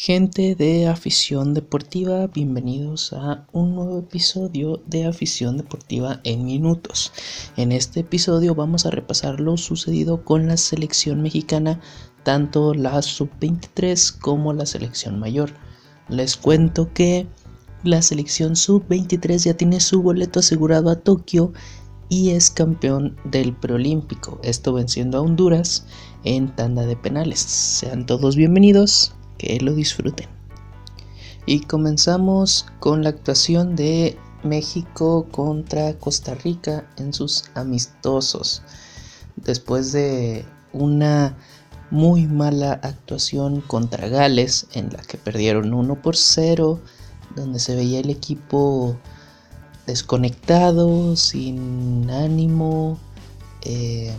[0.00, 7.12] Gente de afición deportiva, bienvenidos a un nuevo episodio de afición deportiva en minutos.
[7.56, 11.80] En este episodio vamos a repasar lo sucedido con la selección mexicana,
[12.22, 15.50] tanto la sub-23 como la selección mayor.
[16.08, 17.26] Les cuento que
[17.82, 21.52] la selección sub-23 ya tiene su boleto asegurado a Tokio
[22.08, 25.86] y es campeón del preolímpico, esto venciendo a Honduras
[26.22, 27.40] en tanda de penales.
[27.40, 30.28] Sean todos bienvenidos que lo disfruten.
[31.46, 38.62] Y comenzamos con la actuación de México contra Costa Rica en sus amistosos.
[39.36, 41.36] Después de una
[41.90, 46.80] muy mala actuación contra Gales en la que perdieron 1 por 0,
[47.34, 48.96] donde se veía el equipo
[49.86, 52.98] desconectado, sin ánimo,
[53.62, 54.14] eh,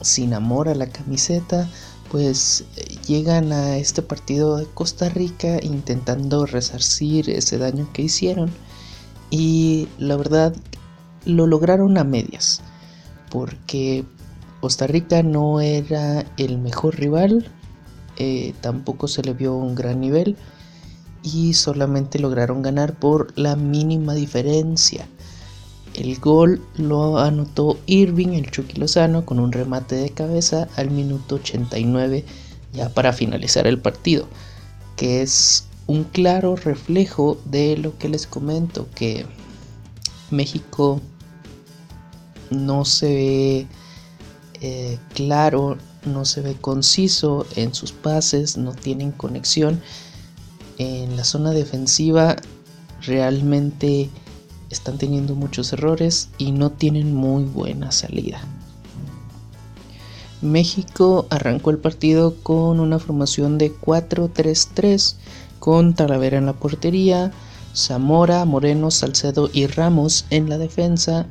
[0.00, 1.68] sin amor a la camiseta,
[2.10, 2.64] pues
[3.06, 8.50] llegan a este partido de Costa Rica intentando resarcir ese daño que hicieron
[9.30, 10.54] y la verdad
[11.24, 12.62] lo lograron a medias
[13.30, 14.04] porque
[14.60, 17.48] Costa Rica no era el mejor rival,
[18.16, 20.36] eh, tampoco se le vio un gran nivel
[21.22, 25.06] y solamente lograron ganar por la mínima diferencia.
[25.94, 31.36] El gol lo anotó Irving, el Chucky Lozano, con un remate de cabeza al minuto
[31.36, 32.24] 89
[32.72, 34.28] ya para finalizar el partido,
[34.96, 39.26] que es un claro reflejo de lo que les comento, que
[40.30, 41.00] México
[42.50, 43.66] no se ve
[44.60, 49.80] eh, claro, no se ve conciso en sus pases, no tienen conexión.
[50.78, 52.36] En la zona defensiva
[53.02, 54.10] realmente
[54.70, 58.40] están teniendo muchos errores y no tienen muy buena salida.
[60.42, 65.16] México arrancó el partido con una formación de 4-3-3
[65.58, 67.30] con Talavera en la portería,
[67.74, 71.26] Zamora, Moreno, Salcedo y Ramos en la defensa,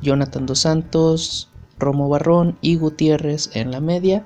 [0.00, 1.48] Jonathan Dos Santos,
[1.78, 4.24] Romo Barrón y Gutiérrez en la media,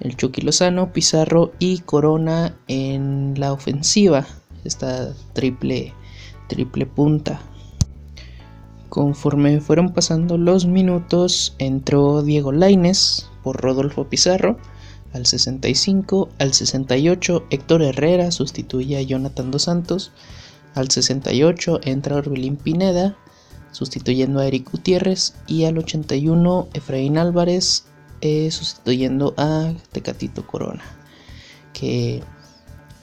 [0.00, 4.26] el Chucky Lozano, Pizarro y Corona en la ofensiva,
[4.64, 5.94] esta triple,
[6.48, 7.40] triple punta.
[8.90, 14.58] Conforme fueron pasando los minutos, entró Diego Laines por Rodolfo Pizarro.
[15.12, 20.10] Al 65, al 68, Héctor Herrera sustituye a Jonathan Dos Santos.
[20.74, 23.16] Al 68 entra Orbelín Pineda,
[23.70, 25.34] sustituyendo a Eric Gutiérrez.
[25.46, 27.84] Y al 81, Efraín Álvarez,
[28.22, 30.82] eh, sustituyendo a Tecatito Corona.
[31.72, 32.24] Que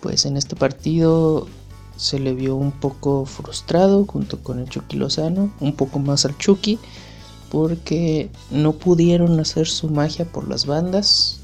[0.02, 1.48] pues en este partido
[1.98, 6.38] se le vio un poco frustrado junto con el Chucky Lozano, un poco más al
[6.38, 6.80] Chucky,
[7.52, 11.40] porque no pudieron hacer su magia por las bandas,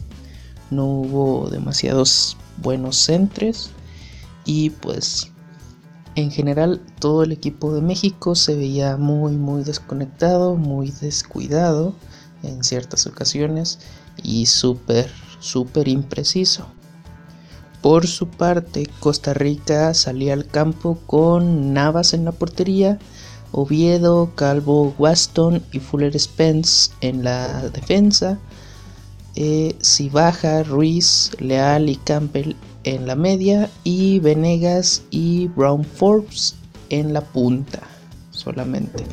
[0.70, 3.72] no hubo demasiados buenos centres
[4.46, 5.32] y pues
[6.16, 11.96] en general todo el equipo de México se veía muy muy desconectado, muy descuidado
[12.44, 13.80] en ciertas ocasiones
[14.22, 15.10] y súper
[15.40, 16.68] súper impreciso.
[17.84, 22.98] Por su parte, Costa Rica salía al campo con Navas en la portería,
[23.52, 28.40] Oviedo, Calvo, Waston y Fuller Spence en la defensa,
[29.36, 29.76] eh,
[30.66, 32.56] Ruiz, Leal y Campbell
[32.86, 36.56] en la media y Venegas y Brown Forbes
[36.90, 37.82] en la punta
[38.32, 39.04] solamente.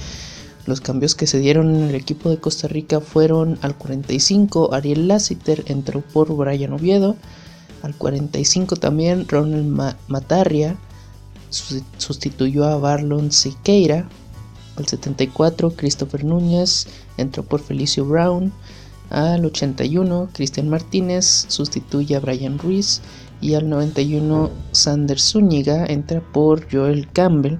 [0.66, 5.09] Los cambios que se dieron en el equipo de Costa Rica fueron al 45 Ariel
[5.09, 7.16] Lassiter entró por Brian Oviedo,
[7.82, 10.76] al 45 también Ronald Matarria
[11.50, 14.08] sustituyó a Barlon Siqueira.
[14.76, 16.86] Al 74 Christopher Núñez
[17.16, 18.52] entró por Felicio Brown.
[19.10, 23.00] Al 81 Cristian Martínez sustituye a Brian Ruiz.
[23.41, 27.58] Y al 91 Sander Zúñiga entra por Joel Campbell.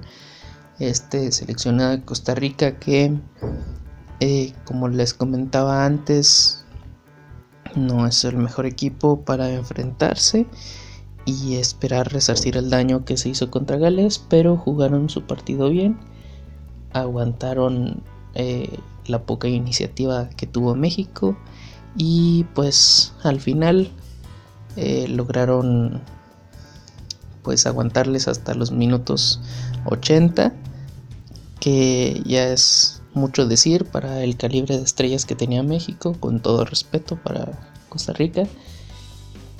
[0.79, 3.15] Este seleccionado de Costa Rica que,
[4.19, 6.60] eh, como les comentaba antes,
[7.75, 10.47] no es el mejor equipo para enfrentarse
[11.25, 15.97] y esperar resarcir el daño que se hizo contra Gales, pero jugaron su partido bien,
[16.93, 18.03] aguantaron
[18.33, 21.37] eh, la poca iniciativa que tuvo México
[21.95, 23.89] y pues al final
[24.75, 26.01] eh, lograron
[27.43, 29.41] pues aguantarles hasta los minutos
[29.85, 30.53] 80
[31.59, 36.65] que ya es mucho decir para el calibre de estrellas que tenía México, con todo
[36.65, 38.47] respeto para Costa Rica.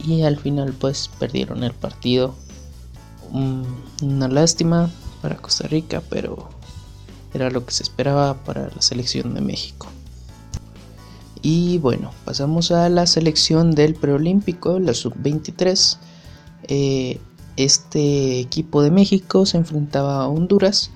[0.03, 2.35] Y al final pues perdieron el partido.
[3.31, 4.89] Una lástima
[5.21, 6.49] para Costa Rica, pero
[7.33, 9.87] era lo que se esperaba para la selección de México.
[11.41, 15.97] Y bueno, pasamos a la selección del preolímpico, la sub-23.
[16.67, 17.19] Eh,
[17.57, 20.91] este equipo de México se enfrentaba a Honduras.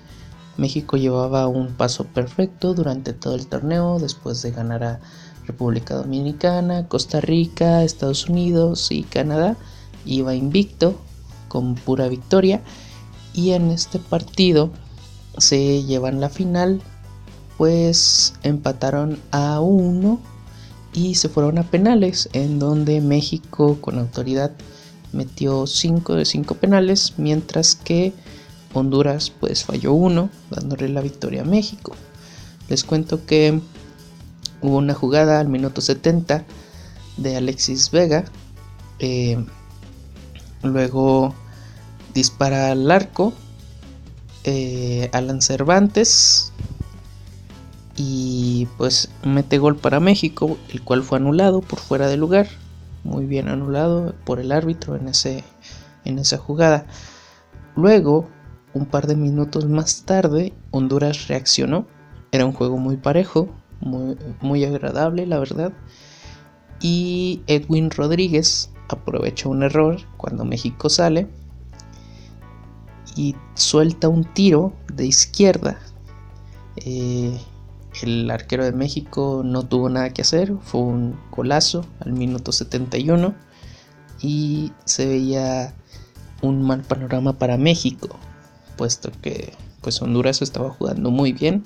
[0.58, 5.00] México llevaba un paso perfecto durante todo el torneo después de ganar a
[5.46, 9.58] República Dominicana, Costa Rica, Estados Unidos y Canadá.
[10.06, 10.96] Iba invicto
[11.48, 12.62] con pura victoria
[13.34, 14.72] y en este partido
[15.38, 16.82] se llevan la final
[17.58, 20.20] pues empataron a uno
[20.94, 24.52] y se fueron a penales en donde México con autoridad
[25.14, 28.14] metió 5 de 5 penales mientras que
[28.80, 31.96] Honduras pues falló uno dándole la victoria a México
[32.68, 33.60] les cuento que
[34.62, 36.46] hubo una jugada al minuto 70
[37.18, 38.26] de Alexis Vega
[39.00, 39.44] eh,
[40.64, 41.34] luego
[42.14, 43.34] dispara al arco
[44.44, 46.52] eh, Alan Cervantes
[47.98, 52.48] y pues mete gol para México, el cual fue anulado por fuera de lugar,
[53.04, 55.44] muy bien anulado por el árbitro en, ese,
[56.04, 56.86] en esa jugada.
[57.76, 58.28] Luego,
[58.76, 61.88] un par de minutos más tarde, Honduras reaccionó,
[62.32, 63.48] era un juego muy parejo,
[63.80, 65.72] muy, agradable la verdad,
[66.82, 71.28] y Edwin Rodríguez aprovechó un error cuando México sale
[73.16, 75.80] y suelta un tiro de izquierda.
[76.76, 77.40] Eh,
[78.04, 83.34] el arquero de México no tuvo nada que hacer, fue un golazo al minuto 71
[84.22, 85.74] y se veía
[86.42, 88.20] un mal panorama para México,
[88.76, 91.64] puesto que pues Honduras estaba jugando muy bien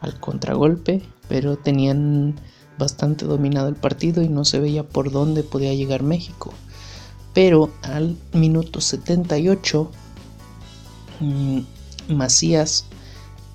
[0.00, 2.36] al contragolpe, pero tenían
[2.78, 6.52] bastante dominado el partido y no se veía por dónde podía llegar México.
[7.34, 9.90] Pero al minuto 78
[11.20, 11.58] mm,
[12.08, 12.86] Macías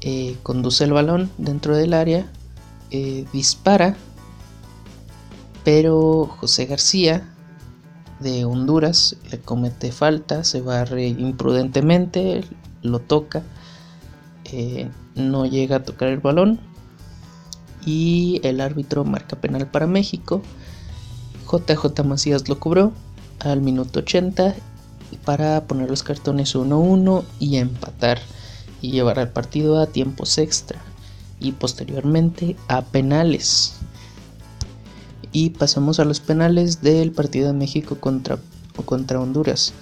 [0.02, 2.32] eh, conduce el balón dentro del área,
[2.92, 3.98] eh, dispara,
[5.64, 7.28] pero José García
[8.20, 12.44] de Honduras le comete falta, se barre imprudentemente,
[12.86, 13.44] lo toca,
[14.46, 16.60] eh, no llega a tocar el balón
[17.86, 20.42] y el árbitro marca penal para México.
[21.50, 22.94] JJ Macías lo cobró
[23.40, 24.56] al minuto 80
[25.24, 28.20] para poner los cartones 1-1 y empatar
[28.82, 30.80] y llevar al partido a tiempos extra
[31.40, 33.74] y posteriormente a penales.
[35.32, 38.38] Y pasamos a los penales del partido de México contra,
[38.86, 39.74] contra Honduras.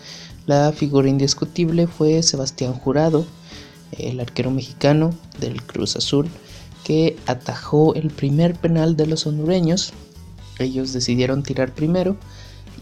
[0.45, 3.25] La figura indiscutible fue Sebastián Jurado,
[3.97, 6.27] el arquero mexicano del Cruz Azul,
[6.83, 9.93] que atajó el primer penal de los hondureños.
[10.59, 12.17] Ellos decidieron tirar primero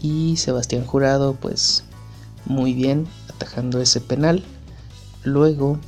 [0.00, 1.84] y Sebastián Jurado pues
[2.46, 4.42] muy bien atajando ese penal.
[5.22, 5.78] Luego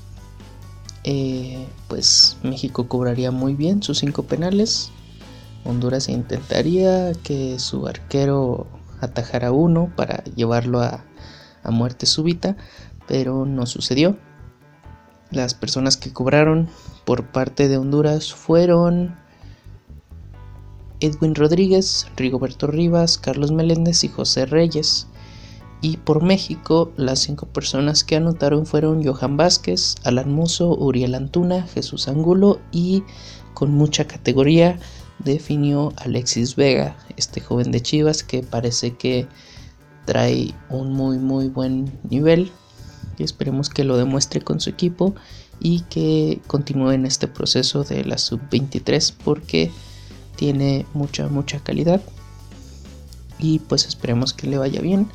[1.02, 4.90] eh, pues México cobraría muy bien sus cinco penales.
[5.64, 8.68] Honduras intentaría que su arquero
[9.00, 11.04] atajara uno para llevarlo a,
[11.64, 12.56] a muerte súbita,
[13.08, 14.16] pero no sucedió.
[15.30, 16.68] Las personas que cobraron
[17.04, 19.16] por parte de Honduras fueron
[21.00, 25.06] Edwin Rodríguez, Rigoberto Rivas, Carlos Meléndez y José Reyes.
[25.80, 31.66] Y por México, las cinco personas que anotaron fueron Johan Vázquez, Alan Muso, Uriel Antuna,
[31.66, 33.02] Jesús Angulo y
[33.52, 34.78] con mucha categoría
[35.18, 39.28] definió Alexis Vega, este joven de Chivas que parece que
[40.04, 42.50] trae un muy muy buen nivel
[43.18, 45.14] y esperemos que lo demuestre con su equipo
[45.60, 49.70] y que continúe en este proceso de la sub-23 porque
[50.36, 52.02] tiene mucha mucha calidad
[53.38, 55.08] y pues esperemos que le vaya bien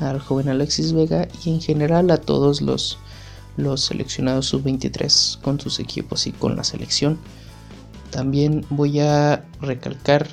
[0.00, 2.98] al joven Alexis Vega y en general a todos los,
[3.56, 7.18] los seleccionados sub-23 con sus equipos y con la selección.
[8.10, 10.28] También voy a recalcar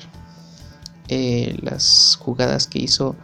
[1.08, 3.16] eh, las jugadas que hizo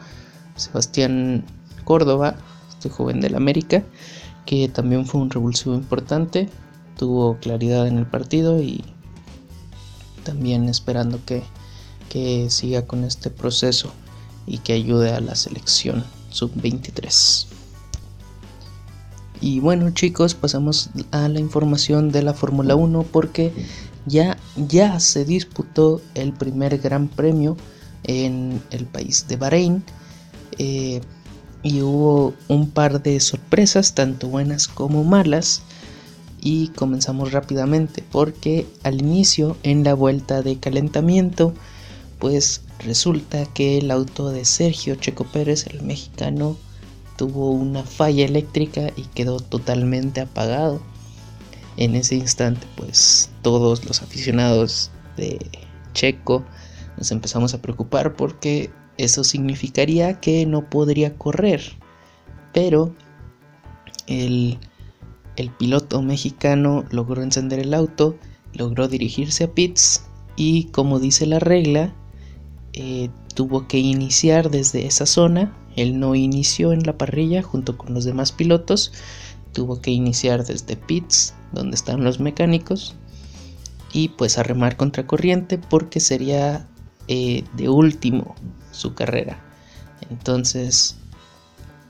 [0.60, 1.44] Sebastián
[1.84, 2.36] Córdoba,
[2.68, 3.82] este joven del América,
[4.46, 6.48] que también fue un revulsivo importante,
[6.96, 8.84] tuvo claridad en el partido y
[10.24, 11.42] también esperando que,
[12.08, 13.92] que siga con este proceso
[14.46, 17.46] y que ayude a la selección sub-23.
[19.40, 23.52] Y bueno chicos, pasamos a la información de la Fórmula 1 porque
[24.04, 27.56] ya, ya se disputó el primer gran premio
[28.04, 29.82] en el país de Bahrein
[30.62, 31.00] eh,
[31.62, 35.62] y hubo un par de sorpresas, tanto buenas como malas.
[36.42, 41.54] Y comenzamos rápidamente porque al inicio en la vuelta de calentamiento
[42.18, 46.56] pues resulta que el auto de Sergio Checo Pérez, el mexicano,
[47.16, 50.82] tuvo una falla eléctrica y quedó totalmente apagado.
[51.78, 55.38] En ese instante, pues todos los aficionados de
[55.94, 56.44] Checo
[56.98, 61.62] nos empezamos a preocupar porque eso significaría que no podría correr.
[62.52, 62.94] pero
[64.06, 64.58] el,
[65.58, 68.16] piloto mexicano logró encender el auto,
[68.52, 70.04] logró dirigirse a pits
[70.36, 71.94] y como dice la regla,
[72.72, 75.56] eh, tuvo que iniciar desde esa zona.
[75.76, 78.92] Él no inició en la parrilla junto con los demás pilotos,
[79.52, 82.96] tuvo que iniciar desde pits, donde están los mecánicos,
[83.92, 86.68] y pues a remar contra corriente porque sería
[87.12, 88.36] eh, de último
[88.70, 89.36] su carrera.
[90.10, 90.94] Entonces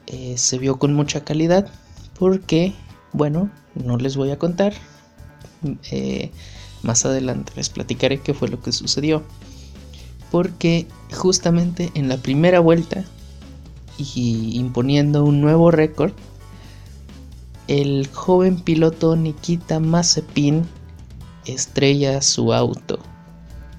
[0.07, 1.71] eh, se vio con mucha calidad
[2.19, 2.73] porque,
[3.13, 4.73] bueno, no les voy a contar.
[5.91, 6.31] Eh,
[6.83, 9.23] más adelante les platicaré qué fue lo que sucedió.
[10.31, 13.05] Porque justamente en la primera vuelta
[13.99, 16.13] y imponiendo un nuevo récord,
[17.69, 20.65] el joven piloto Nikita Mazepin
[21.45, 23.01] estrella su auto.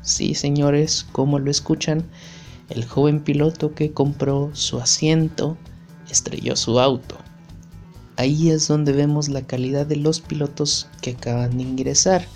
[0.02, 2.04] Sí, señores, como lo escuchan,
[2.70, 5.58] el joven piloto que compró su asiento
[6.10, 7.18] estrelló su auto.
[8.18, 12.28] Ahí es donde vemos la calidad de los pilotos que acaban de ingresar,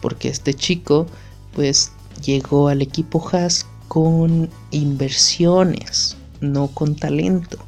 [0.00, 1.06] porque este chico
[1.54, 1.92] pues
[2.24, 7.58] llegó al equipo Haas con inversiones, no con talento.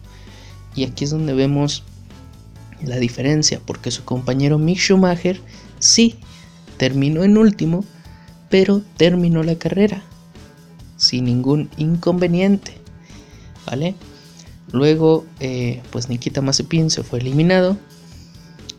[0.75, 1.83] Y aquí es donde vemos
[2.83, 5.41] la diferencia, porque su compañero Mick Schumacher
[5.79, 6.17] sí
[6.77, 7.85] terminó en último,
[8.51, 10.03] pero terminó la carrera
[10.97, 12.75] sin ningún inconveniente,
[13.67, 13.95] ¿vale?
[14.73, 17.79] Luego, eh, pues Nikita Mazepin se fue eliminado,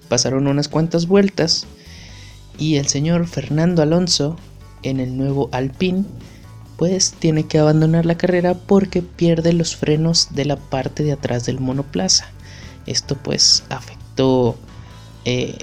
[0.07, 1.65] pasaron unas cuantas vueltas
[2.59, 4.37] y el señor Fernando Alonso
[4.83, 6.05] en el nuevo Alpine
[6.77, 11.45] pues tiene que abandonar la carrera porque pierde los frenos de la parte de atrás
[11.45, 12.27] del monoplaza.
[12.87, 14.57] Esto pues afectó
[15.25, 15.59] eh,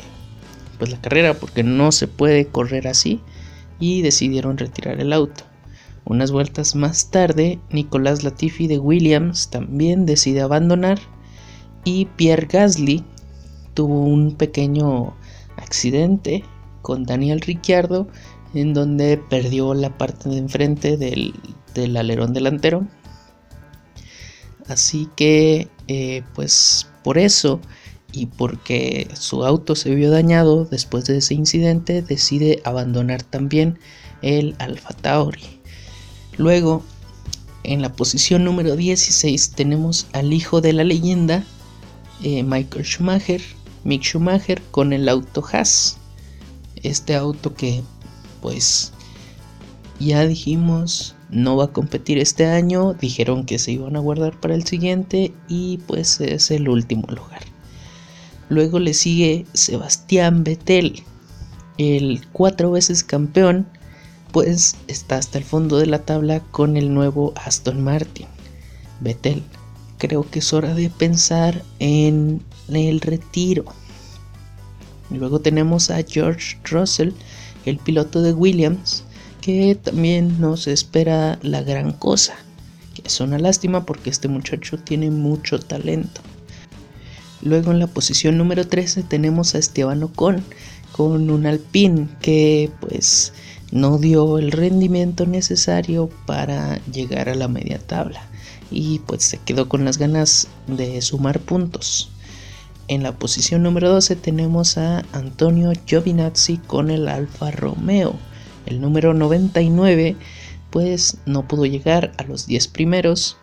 [0.78, 3.20] pues la carrera porque no se puede correr así
[3.78, 5.44] y decidieron retirar el auto.
[6.04, 10.98] Unas vueltas más tarde, Nicolás Latifi de Williams también decide abandonar
[11.84, 13.04] y Pierre Gasly
[13.74, 15.14] tuvo un pequeño
[15.56, 16.44] accidente
[16.82, 18.08] con Daniel Ricciardo
[18.54, 22.86] en donde perdió la parte de enfrente del, alerón delantero.
[24.66, 27.60] Así que, eh, pues por eso
[28.12, 33.78] y porque su auto se vio dañado después de ese incidente, decide abandonar también
[34.22, 35.60] el Alfa Tauri.
[36.36, 36.82] Luego,
[37.64, 41.44] en la posición número 16 tenemos al hijo de la leyenda,
[42.22, 43.42] eh, Michael Schumacher,
[43.84, 45.98] Mick Schumacher con el auto Haas.
[46.82, 47.82] Este auto que,
[48.40, 48.92] pues,
[50.00, 54.54] ya dijimos, no va a competir este año, dijeron que se iban a guardar para
[54.54, 57.42] el siguiente y pues es el último lugar.
[58.48, 61.02] Luego le sigue Sebastián Vettel,
[61.76, 63.66] el cuatro veces campeón,
[64.32, 68.26] pues está hasta el fondo de la tabla con el nuevo Aston Martin.
[69.00, 69.42] Vettel,
[69.98, 73.64] creo que es hora de pensar en el retiro.
[75.10, 77.12] Luego tenemos a George Russell,
[77.64, 79.04] el piloto de Williams,
[79.40, 82.34] que también nos espera la gran cosa.
[82.94, 86.20] Que es una lástima porque este muchacho tiene mucho talento.
[87.42, 90.42] Luego en la posición número 13 tenemos a Esteban Ocon
[90.92, 93.32] con un Alpine que pues
[93.70, 98.26] no dio el rendimiento necesario para llegar a la media tabla
[98.70, 102.10] y pues se quedó con las ganas de sumar puntos.
[102.88, 108.16] En la posición número 12 tenemos a Antonio Giovinazzi con el Alfa Romeo.
[108.66, 110.16] El número 99
[110.70, 113.36] pues no pudo llegar a los 10 primeros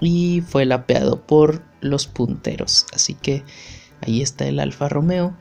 [0.00, 2.86] y fue lapeado por los punteros.
[2.92, 3.42] Así que
[4.00, 5.36] ahí está el Alfa Romeo.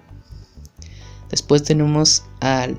[1.30, 2.78] Después tenemos al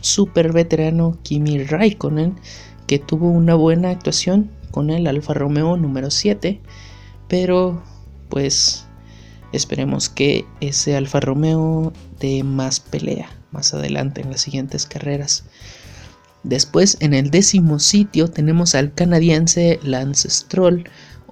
[0.00, 2.36] super veterano Kimi Raikkonen
[2.86, 6.60] que tuvo una buena actuación con el Alfa Romeo número 7,
[7.28, 7.82] pero
[8.28, 8.86] pues
[9.52, 15.44] esperemos que ese Alfa Romeo dé más pelea más adelante en las siguientes carreras.
[16.42, 20.84] Después en el décimo sitio tenemos al canadiense Lance Stroll,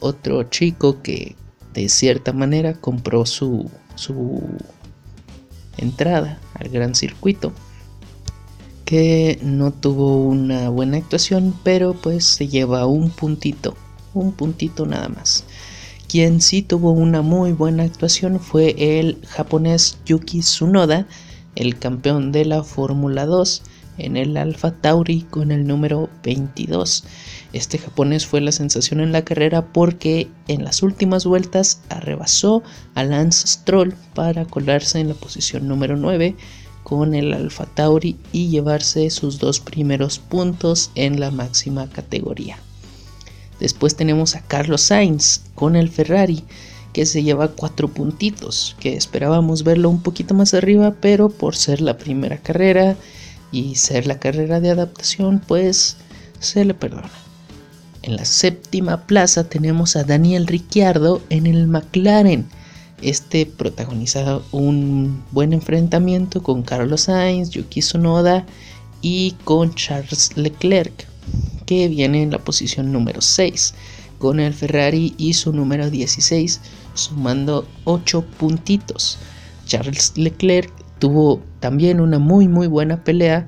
[0.04, 1.34] otro chico que
[1.72, 4.42] de cierta manera compró su, su
[5.78, 7.52] entrada al gran circuito
[8.84, 13.74] que no tuvo una buena actuación pero pues se lleva un puntito
[14.14, 15.44] un puntito nada más.
[16.08, 21.06] Quien sí tuvo una muy buena actuación fue el japonés Yuki Tsunoda
[21.56, 23.62] el campeón de la Fórmula 2
[23.98, 27.04] en el Alfa Tauri con el número 22
[27.54, 32.64] este japonés fue la sensación en la carrera porque en las últimas vueltas arrebasó
[32.96, 36.34] a Lance Stroll para colarse en la posición número 9
[36.82, 42.58] con el Alfa Tauri y llevarse sus dos primeros puntos en la máxima categoría.
[43.60, 46.42] Después tenemos a Carlos Sainz con el Ferrari,
[46.92, 51.80] que se lleva cuatro puntitos, que esperábamos verlo un poquito más arriba, pero por ser
[51.80, 52.96] la primera carrera
[53.54, 55.96] y ser la carrera de adaptación, pues
[56.40, 57.10] se le perdona.
[58.02, 62.46] En la séptima plaza tenemos a Daniel Ricciardo en el McLaren.
[63.00, 68.44] Este protagoniza un buen enfrentamiento con Carlos Sainz, Yuki Tsunoda
[69.00, 71.06] y con Charles Leclerc,
[71.64, 73.74] que viene en la posición número 6,
[74.18, 76.60] con el Ferrari y su número 16,
[76.94, 79.18] sumando 8 puntitos.
[79.66, 83.46] Charles Leclerc tuvo también una muy muy buena pelea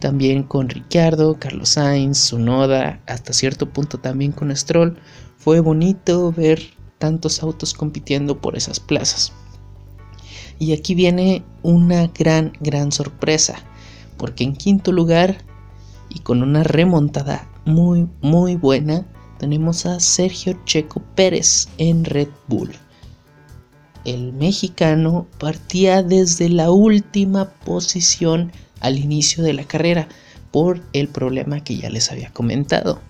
[0.00, 4.96] también con Ricciardo, Carlos Sainz, Sunoda, hasta cierto punto también con Stroll.
[5.36, 6.60] Fue bonito ver
[6.98, 9.32] tantos autos compitiendo por esas plazas.
[10.58, 13.56] Y aquí viene una gran, gran sorpresa,
[14.16, 15.38] porque en quinto lugar
[16.08, 19.06] y con una remontada muy, muy buena,
[19.38, 22.70] tenemos a Sergio Checo Pérez en Red Bull.
[24.10, 28.50] El mexicano partía desde la última posición
[28.80, 30.08] al inicio de la carrera
[30.50, 33.00] por el problema que ya les había comentado.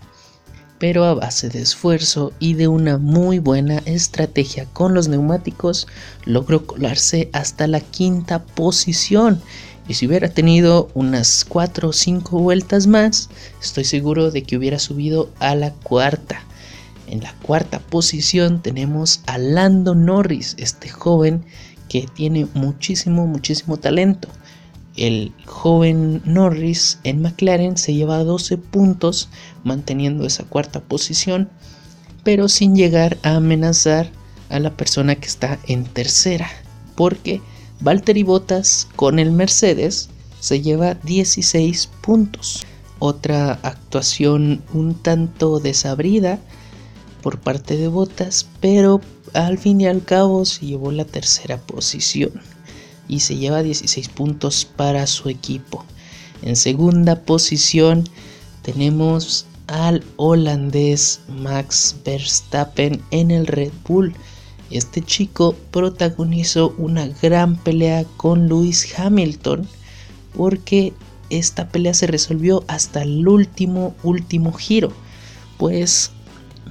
[0.78, 5.86] Pero a base de esfuerzo y de una muy buena estrategia con los neumáticos,
[6.26, 9.40] logró colarse hasta la quinta posición.
[9.88, 13.30] Y si hubiera tenido unas 4 o 5 vueltas más,
[13.62, 16.44] estoy seguro de que hubiera subido a la cuarta.
[17.10, 21.44] En la cuarta posición tenemos a Lando Norris, este joven
[21.88, 24.28] que tiene muchísimo, muchísimo talento.
[24.96, 29.28] El joven Norris en McLaren se lleva 12 puntos
[29.64, 31.48] manteniendo esa cuarta posición,
[32.22, 34.12] pero sin llegar a amenazar
[34.48, 36.48] a la persona que está en tercera,
[36.94, 37.40] porque
[37.80, 42.64] Valtteri Bottas con el Mercedes se lleva 16 puntos.
[43.00, 46.38] Otra actuación un tanto desabrida
[47.20, 49.00] por parte de Bottas, pero
[49.34, 52.32] al fin y al cabo se llevó la tercera posición
[53.08, 55.84] y se lleva 16 puntos para su equipo.
[56.42, 58.04] En segunda posición
[58.62, 64.14] tenemos al holandés Max Verstappen en el Red Bull.
[64.70, 69.66] Este chico protagonizó una gran pelea con Lewis Hamilton
[70.36, 70.92] porque
[71.30, 74.92] esta pelea se resolvió hasta el último último giro.
[75.58, 76.10] Pues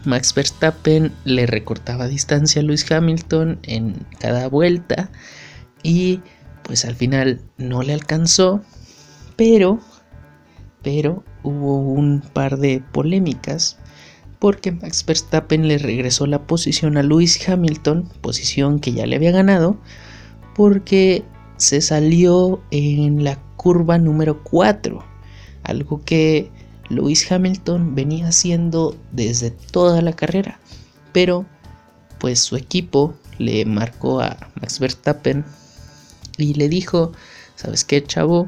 [0.06, 5.10] Max Verstappen le recortaba distancia a Lewis Hamilton en cada vuelta
[5.84, 6.22] y
[6.64, 8.62] pues al final no le alcanzó,
[9.36, 9.80] pero,
[10.84, 13.78] pero hubo un par de polémicas
[14.40, 19.32] porque Max Verstappen le regresó la posición a Lewis Hamilton, posición que ya le había
[19.32, 19.78] ganado,
[20.56, 21.24] porque
[21.58, 25.04] se salió en la curva número 4,
[25.64, 26.52] algo que
[26.90, 30.60] Lewis Hamilton venía haciendo desde toda la carrera,
[31.14, 31.46] pero
[32.20, 35.46] pues su equipo le marcó a Max Verstappen
[36.38, 37.12] y le dijo,
[37.56, 38.48] ¿sabes qué, chavo?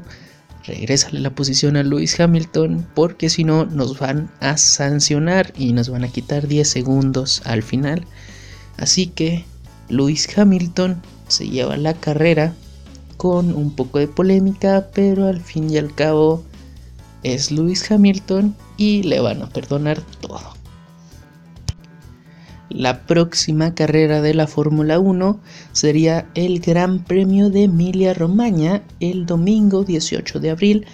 [0.64, 5.88] Regrésale la posición a Lewis Hamilton porque si no nos van a sancionar y nos
[5.88, 8.06] van a quitar 10 segundos al final.
[8.76, 9.44] Así que
[9.88, 12.54] Lewis Hamilton se lleva la carrera
[13.16, 16.44] con un poco de polémica, pero al fin y al cabo
[17.22, 20.54] es Lewis Hamilton y le van a perdonar todo.
[22.68, 25.38] La próxima carrera de la Fórmula 1
[25.72, 30.86] sería el Gran Premio de Emilia Romagna el domingo 18 de abril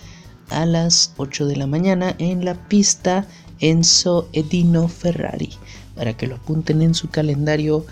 [0.51, 3.27] a las 8 de la mañana en la pista
[3.61, 5.51] Enzo Edino Ferrari
[5.95, 7.85] para que lo apunten en su calendario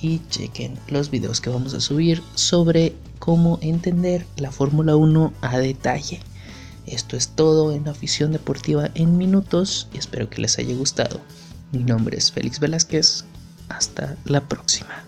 [0.00, 5.58] y chequen los videos que vamos a subir sobre cómo entender la Fórmula 1 a
[5.58, 6.20] detalle.
[6.86, 11.20] Esto es todo en Afición Deportiva en minutos y espero que les haya gustado.
[11.72, 13.24] Mi nombre es Félix Velázquez.
[13.68, 15.04] Hasta la próxima.